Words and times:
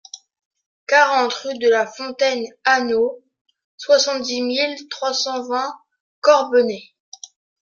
quarante 0.87 1.31
rue 1.43 1.59
de 1.59 1.69
la 1.69 1.85
Fontaine 1.85 2.47
Anneau, 2.65 3.21
soixante-dix 3.77 4.41
mille 4.41 4.87
trois 4.89 5.13
cent 5.13 5.47
vingt 5.47 5.77
Corbenay 6.21 6.81